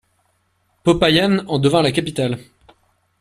Popayán 0.87 1.33
en 1.47 1.59
devint 1.67 1.83
la 1.87 1.91
capitale. 1.99 2.39